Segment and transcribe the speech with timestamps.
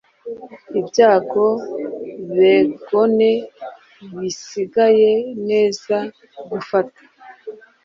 [0.79, 3.31] Ibyago-begone
[4.19, 5.11] bisigaye
[5.49, 5.97] neza
[6.49, 6.99] gufata